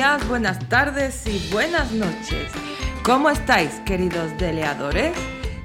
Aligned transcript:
Buenas 0.00 0.58
tardes 0.70 1.26
y 1.26 1.52
buenas 1.52 1.92
noches. 1.92 2.50
¿Cómo 3.02 3.28
estáis, 3.28 3.82
queridos 3.84 4.30
deleadores? 4.38 5.12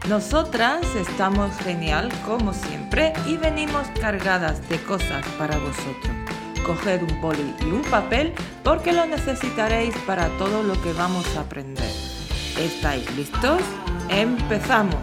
Nosotras 0.10 0.86
estamos 0.94 1.56
genial 1.60 2.12
como 2.26 2.54
siempre 2.54 3.14
y 3.26 3.38
venimos 3.38 3.88
cargadas 4.02 4.68
de 4.68 4.78
cosas 4.84 5.26
para 5.38 5.58
vosotros. 5.58 6.14
Coged 6.66 7.04
un 7.04 7.22
boli 7.22 7.56
y 7.62 7.72
un 7.72 7.82
papel 7.84 8.34
porque 8.62 8.92
lo 8.92 9.06
necesitaréis 9.06 9.96
para 10.00 10.28
todo 10.38 10.64
lo 10.64 10.82
que 10.82 10.92
vamos 10.92 11.26
a 11.38 11.42
aprender. 11.42 11.94
¿Estáis 12.60 13.10
listos? 13.16 13.62
¡Empezamos! 14.10 15.00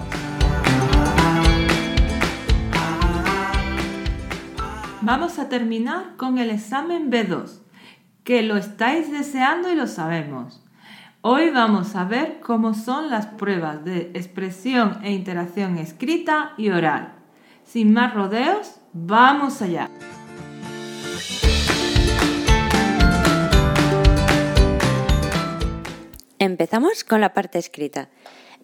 Vamos 5.01 5.39
a 5.39 5.49
terminar 5.49 6.17
con 6.19 6.37
el 6.37 6.51
examen 6.51 7.11
B2 7.11 7.62
que 8.25 8.43
lo 8.43 8.57
estáis 8.57 9.11
deseando 9.11 9.71
y 9.71 9.75
lo 9.75 9.87
sabemos. 9.87 10.63
Hoy 11.23 11.51
vamos 11.51 11.95
a 11.95 12.05
ver 12.05 12.41
cómo 12.41 12.75
son 12.75 13.11
las 13.11 13.27
pruebas 13.27 13.85
de 13.85 14.11
expresión 14.15 14.99
e 15.03 15.13
interacción 15.13 15.79
escrita 15.79 16.53
y 16.57 16.71
oral. 16.71 17.15
Sin 17.65 17.93
más 17.93 18.15
rodeos, 18.15 18.77
vamos 18.93 19.63
allá. 19.63 19.89
Empezamos 26.39 27.05
con 27.05 27.21
la 27.21 27.33
parte 27.35 27.59
escrita. 27.59 28.09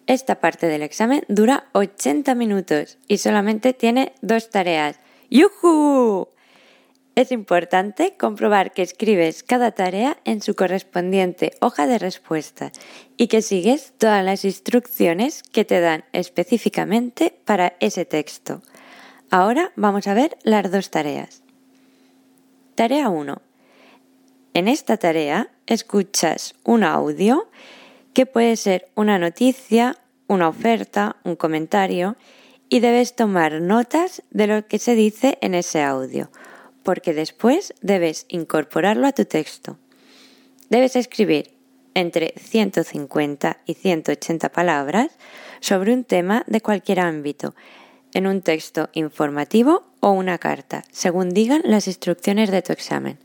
Esta 0.05 0.41
parte 0.41 0.67
del 0.67 0.81
examen 0.81 1.23
dura 1.29 1.69
80 1.73 2.35
minutos 2.35 2.97
y 3.07 3.19
solamente 3.19 3.73
tiene 3.73 4.13
dos 4.21 4.49
tareas. 4.49 4.99
¡Yuhu! 5.29 6.27
Es 7.19 7.33
importante 7.33 8.15
comprobar 8.17 8.71
que 8.71 8.81
escribes 8.81 9.43
cada 9.43 9.71
tarea 9.71 10.17
en 10.23 10.41
su 10.41 10.55
correspondiente 10.55 11.51
hoja 11.59 11.85
de 11.85 11.99
respuesta 11.99 12.71
y 13.17 13.27
que 13.27 13.41
sigues 13.41 13.91
todas 13.97 14.23
las 14.23 14.45
instrucciones 14.45 15.43
que 15.43 15.65
te 15.65 15.81
dan 15.81 16.05
específicamente 16.13 17.37
para 17.43 17.73
ese 17.81 18.05
texto. 18.05 18.61
Ahora 19.29 19.73
vamos 19.75 20.07
a 20.07 20.13
ver 20.13 20.37
las 20.43 20.71
dos 20.71 20.91
tareas. 20.91 21.43
Tarea 22.75 23.09
1. 23.09 23.41
En 24.53 24.69
esta 24.69 24.95
tarea 24.95 25.51
escuchas 25.67 26.55
un 26.63 26.85
audio 26.85 27.49
que 28.13 28.27
puede 28.27 28.55
ser 28.55 28.87
una 28.95 29.19
noticia, 29.19 29.97
una 30.27 30.47
oferta, 30.47 31.17
un 31.25 31.35
comentario 31.35 32.15
y 32.69 32.79
debes 32.79 33.17
tomar 33.17 33.59
notas 33.59 34.23
de 34.31 34.47
lo 34.47 34.67
que 34.69 34.79
se 34.79 34.95
dice 34.95 35.37
en 35.41 35.53
ese 35.53 35.83
audio 35.83 36.31
porque 36.89 37.13
después 37.13 37.75
debes 37.81 38.25
incorporarlo 38.29 39.05
a 39.05 39.11
tu 39.11 39.25
texto. 39.25 39.77
Debes 40.71 40.95
escribir 40.95 41.51
entre 41.93 42.33
150 42.35 43.59
y 43.67 43.75
180 43.75 44.49
palabras 44.51 45.11
sobre 45.59 45.93
un 45.93 46.03
tema 46.03 46.43
de 46.47 46.61
cualquier 46.61 47.01
ámbito, 47.01 47.53
en 48.15 48.25
un 48.25 48.41
texto 48.41 48.89
informativo 48.93 49.83
o 49.99 50.09
una 50.09 50.39
carta, 50.39 50.83
según 50.91 51.29
digan 51.29 51.61
las 51.63 51.85
instrucciones 51.85 52.49
de 52.49 52.63
tu 52.63 52.73
examen, 52.73 53.19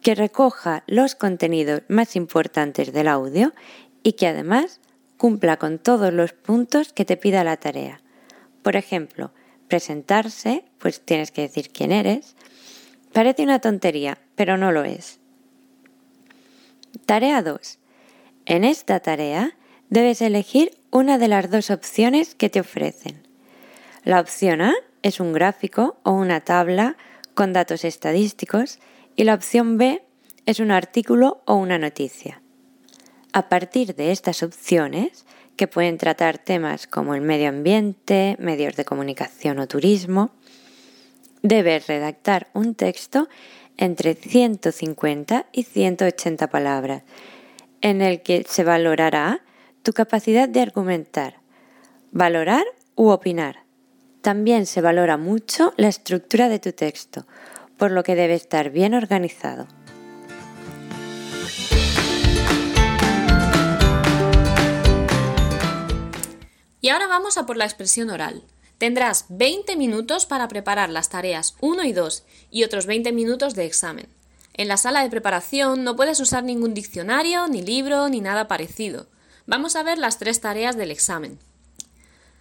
que 0.00 0.14
recoja 0.14 0.84
los 0.86 1.16
contenidos 1.16 1.82
más 1.88 2.14
importantes 2.14 2.92
del 2.92 3.08
audio 3.08 3.52
y 4.04 4.12
que 4.12 4.28
además 4.28 4.80
cumpla 5.16 5.56
con 5.56 5.80
todos 5.80 6.12
los 6.12 6.34
puntos 6.34 6.92
que 6.92 7.04
te 7.04 7.16
pida 7.16 7.42
la 7.42 7.56
tarea. 7.56 8.00
Por 8.62 8.76
ejemplo, 8.76 9.32
presentarse, 9.66 10.62
pues 10.78 11.00
tienes 11.00 11.32
que 11.32 11.42
decir 11.42 11.70
quién 11.70 11.90
eres, 11.90 12.36
Parece 13.12 13.42
una 13.42 13.58
tontería, 13.58 14.18
pero 14.34 14.56
no 14.56 14.72
lo 14.72 14.84
es. 14.84 15.18
Tarea 17.06 17.42
2. 17.42 17.78
En 18.46 18.64
esta 18.64 19.00
tarea 19.00 19.56
debes 19.88 20.22
elegir 20.22 20.78
una 20.90 21.18
de 21.18 21.28
las 21.28 21.50
dos 21.50 21.70
opciones 21.70 22.34
que 22.34 22.50
te 22.50 22.60
ofrecen. 22.60 23.26
La 24.04 24.20
opción 24.20 24.60
A 24.60 24.74
es 25.02 25.20
un 25.20 25.32
gráfico 25.32 25.98
o 26.04 26.12
una 26.12 26.40
tabla 26.40 26.96
con 27.34 27.52
datos 27.52 27.84
estadísticos 27.84 28.78
y 29.16 29.24
la 29.24 29.34
opción 29.34 29.76
B 29.78 30.02
es 30.46 30.60
un 30.60 30.70
artículo 30.70 31.42
o 31.46 31.54
una 31.54 31.78
noticia. 31.78 32.42
A 33.32 33.48
partir 33.48 33.94
de 33.94 34.10
estas 34.10 34.42
opciones, 34.42 35.24
que 35.56 35.68
pueden 35.68 35.98
tratar 35.98 36.38
temas 36.38 36.86
como 36.86 37.14
el 37.14 37.20
medio 37.20 37.48
ambiente, 37.48 38.36
medios 38.38 38.76
de 38.76 38.84
comunicación 38.84 39.58
o 39.58 39.68
turismo, 39.68 40.30
debes 41.42 41.86
redactar 41.86 42.48
un 42.54 42.74
texto 42.74 43.28
entre 43.76 44.14
150 44.14 45.46
y 45.52 45.62
180 45.62 46.48
palabras, 46.48 47.02
en 47.80 48.02
el 48.02 48.22
que 48.22 48.44
se 48.48 48.64
valorará 48.64 49.42
tu 49.82 49.92
capacidad 49.92 50.48
de 50.48 50.60
argumentar, 50.60 51.40
valorar 52.12 52.64
u 52.94 53.08
opinar. 53.08 53.64
También 54.20 54.66
se 54.66 54.82
valora 54.82 55.16
mucho 55.16 55.72
la 55.78 55.88
estructura 55.88 56.50
de 56.50 56.58
tu 56.58 56.72
texto, 56.72 57.26
por 57.78 57.90
lo 57.90 58.02
que 58.02 58.14
debe 58.14 58.34
estar 58.34 58.70
bien 58.70 58.92
organizado. 58.92 59.66
Y 66.82 66.88
ahora 66.88 67.06
vamos 67.06 67.38
a 67.38 67.46
por 67.46 67.56
la 67.56 67.64
expresión 67.64 68.10
oral. 68.10 68.42
Tendrás 68.80 69.26
20 69.28 69.76
minutos 69.76 70.24
para 70.24 70.48
preparar 70.48 70.88
las 70.88 71.10
tareas 71.10 71.54
1 71.60 71.84
y 71.84 71.92
2 71.92 72.24
y 72.50 72.64
otros 72.64 72.86
20 72.86 73.12
minutos 73.12 73.54
de 73.54 73.66
examen. 73.66 74.08
En 74.54 74.68
la 74.68 74.78
sala 74.78 75.02
de 75.02 75.10
preparación 75.10 75.84
no 75.84 75.96
puedes 75.96 76.18
usar 76.18 76.44
ningún 76.44 76.72
diccionario, 76.72 77.46
ni 77.46 77.60
libro, 77.60 78.08
ni 78.08 78.22
nada 78.22 78.48
parecido. 78.48 79.06
Vamos 79.44 79.76
a 79.76 79.82
ver 79.82 79.98
las 79.98 80.18
tres 80.18 80.40
tareas 80.40 80.78
del 80.78 80.90
examen. 80.90 81.38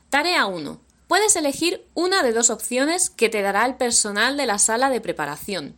Tarea 0.10 0.46
1. 0.46 0.80
Puedes 1.10 1.36
elegir 1.36 1.86
una 1.94 2.24
de 2.24 2.32
dos 2.32 2.50
opciones 2.52 3.10
que 3.10 3.28
te 3.28 3.42
dará 3.42 3.66
el 3.66 3.76
personal 3.76 4.38
de 4.38 4.46
la 4.46 4.60
sala 4.60 4.90
de 4.90 5.02
preparación. 5.02 5.76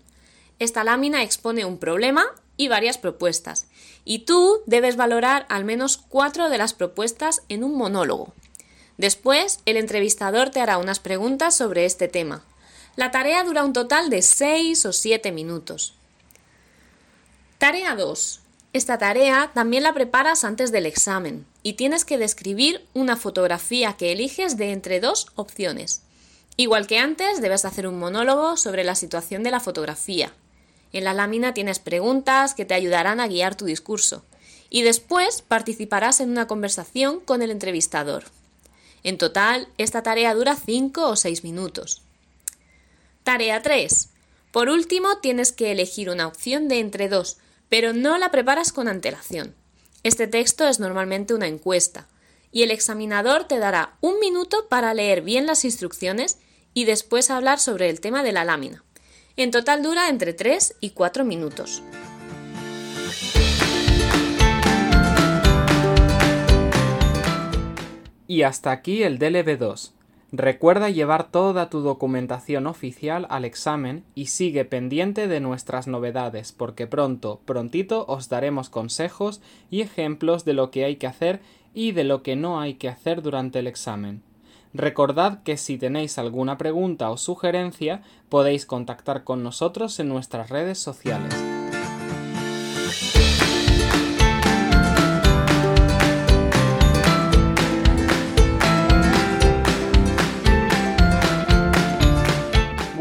Esta 0.60 0.84
lámina 0.84 1.24
expone 1.24 1.66
un 1.66 1.80
problema 1.80 2.24
y 2.56 2.68
varias 2.68 3.00
propuestas, 3.00 3.66
y 4.06 4.26
tú 4.26 4.62
debes 4.68 4.96
valorar 4.96 5.48
al 5.50 5.66
menos 5.66 5.98
cuatro 5.98 6.52
de 6.52 6.60
las 6.60 6.76
propuestas 6.76 7.42
en 7.50 7.64
un 7.64 7.76
monólogo. 7.76 8.36
Después, 9.02 9.62
el 9.66 9.78
entrevistador 9.78 10.52
te 10.52 10.62
hará 10.62 10.78
unas 10.78 11.00
preguntas 11.00 11.58
sobre 11.58 11.86
este 11.86 12.08
tema. 12.08 12.44
La 12.96 13.10
tarea 13.10 13.44
dura 13.44 13.64
un 13.64 13.74
total 13.74 14.12
de 14.12 14.22
6 14.22 14.86
o 14.86 14.94
7 14.94 15.32
minutos. 15.32 15.96
Tarea 17.58 17.96
2. 17.96 18.42
Esta 18.74 19.00
tarea 19.00 19.50
también 19.56 19.82
la 19.82 19.96
preparas 19.96 20.44
antes 20.44 20.72
del 20.72 20.86
examen 20.86 21.48
y 21.64 21.74
tienes 21.74 22.06
que 22.06 22.20
describir 22.20 22.86
una 22.94 23.18
fotografía 23.18 23.94
que 23.94 24.12
eliges 24.12 24.56
de 24.56 24.72
entre 24.72 25.00
dos 25.00 25.26
opciones. 25.34 26.04
Igual 26.56 26.86
que 26.86 27.00
antes, 27.00 27.42
debes 27.42 27.66
hacer 27.66 27.88
un 27.88 27.98
monólogo 27.98 28.56
sobre 28.56 28.84
la 28.84 28.94
situación 28.94 29.42
de 29.42 29.50
la 29.50 29.60
fotografía. 29.60 30.32
En 30.94 31.06
la 31.06 31.16
lámina 31.16 31.56
tienes 31.56 31.80
preguntas 31.80 32.54
que 32.54 32.66
te 32.66 32.76
ayudarán 32.76 33.20
a 33.20 33.28
guiar 33.28 33.56
tu 33.56 33.66
discurso. 33.66 34.24
Y 34.70 34.84
después 34.84 35.42
participarás 35.42 36.20
en 36.20 36.30
una 36.30 36.46
conversación 36.46 37.20
con 37.20 37.42
el 37.42 37.50
entrevistador. 37.50 38.26
En 39.04 39.18
total, 39.18 39.68
esta 39.78 40.04
tarea 40.04 40.34
dura 40.34 40.56
5 40.56 41.08
o 41.08 41.16
6 41.16 41.44
minutos. 41.44 42.02
Tarea 43.24 43.62
3. 43.62 44.10
Por 44.52 44.70
último, 44.70 45.18
tienes 45.20 45.52
que 45.52 45.72
elegir 45.72 46.10
una 46.10 46.28
opción 46.28 46.68
de 46.68 46.80
entre 46.80 47.08
dos, 47.10 47.38
pero 47.70 47.94
no 47.94 48.18
la 48.18 48.32
preparas 48.32 48.74
con 48.74 48.88
antelación. 48.88 49.56
Este 50.04 50.28
texto 50.28 50.68
es 50.68 50.80
normalmente 50.80 51.34
una 51.34 51.48
encuesta, 51.48 52.08
y 52.52 52.64
el 52.64 52.72
examinador 52.72 53.46
te 53.46 53.60
dará 53.60 53.96
un 54.02 54.20
minuto 54.20 54.68
para 54.68 54.94
leer 54.94 55.22
bien 55.22 55.46
las 55.46 55.64
instrucciones 55.64 56.38
y 56.74 56.86
después 56.86 57.30
hablar 57.30 57.60
sobre 57.60 57.90
el 57.90 58.02
tema 58.02 58.24
de 58.24 58.34
la 58.34 58.44
lámina. 58.44 58.84
En 59.38 59.52
total 59.52 59.84
dura 59.84 60.10
entre 60.10 60.34
3 60.34 60.76
y 60.82 60.92
4 60.92 61.24
minutos. 61.24 61.82
Y 68.32 68.44
hasta 68.44 68.72
aquí 68.72 69.04
el 69.04 69.20
DLB2. 69.20 69.92
Recuerda 70.32 70.90
llevar 70.90 71.30
toda 71.30 71.70
tu 71.70 71.82
documentación 71.82 72.66
oficial 72.66 73.28
al 73.30 73.44
examen 73.44 74.06
y 74.16 74.28
sigue 74.28 74.64
pendiente 74.64 75.28
de 75.28 75.42
nuestras 75.42 75.86
novedades 75.86 76.54
porque 76.54 76.88
pronto, 76.88 77.42
prontito 77.44 78.06
os 78.08 78.30
daremos 78.30 78.70
consejos 78.70 79.42
y 79.70 79.82
ejemplos 79.82 80.46
de 80.46 80.54
lo 80.54 80.72
que 80.72 80.86
hay 80.86 80.96
que 80.96 81.08
hacer 81.08 81.42
y 81.74 81.92
de 81.92 82.06
lo 82.06 82.24
que 82.24 82.38
no 82.38 82.62
hay 82.62 82.76
que 82.76 82.88
hacer 82.88 83.22
durante 83.22 83.60
el 83.60 83.68
examen. 83.68 84.24
Recordad 84.74 85.44
que 85.44 85.58
si 85.58 85.78
tenéis 85.78 86.18
alguna 86.18 86.58
pregunta 86.58 87.10
o 87.10 87.18
sugerencia 87.18 88.02
podéis 88.30 88.66
contactar 88.66 89.26
con 89.26 89.44
nosotros 89.44 90.00
en 90.00 90.08
nuestras 90.08 90.50
redes 90.50 90.80
sociales. 90.80 91.51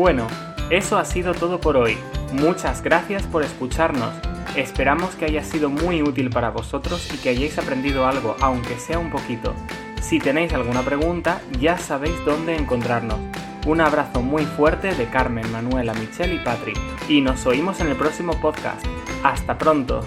Bueno, 0.01 0.29
eso 0.71 0.97
ha 0.97 1.05
sido 1.05 1.35
todo 1.35 1.61
por 1.61 1.77
hoy. 1.77 1.99
Muchas 2.33 2.83
gracias 2.83 3.25
por 3.25 3.43
escucharnos. 3.43 4.09
Esperamos 4.57 5.15
que 5.15 5.27
haya 5.27 5.45
sido 5.45 5.69
muy 5.69 6.01
útil 6.01 6.31
para 6.31 6.49
vosotros 6.49 7.07
y 7.13 7.19
que 7.19 7.29
hayáis 7.29 7.59
aprendido 7.59 8.07
algo, 8.07 8.35
aunque 8.41 8.79
sea 8.79 8.99
un 8.99 9.11
poquito. 9.11 9.53
Si 10.01 10.19
tenéis 10.19 10.55
alguna 10.55 10.81
pregunta, 10.81 11.43
ya 11.61 11.77
sabéis 11.77 12.15
dónde 12.25 12.57
encontrarnos. 12.57 13.19
Un 13.67 13.83
abrazo 13.83 14.23
muy 14.23 14.47
fuerte 14.47 14.95
de 14.95 15.05
Carmen, 15.05 15.53
Manuela, 15.53 15.93
Michelle 15.93 16.37
y 16.37 16.39
Patrick. 16.39 16.79
Y 17.07 17.21
nos 17.21 17.45
oímos 17.45 17.79
en 17.81 17.89
el 17.89 17.97
próximo 17.97 18.33
podcast. 18.41 18.83
Hasta 19.23 19.59
pronto. 19.59 20.01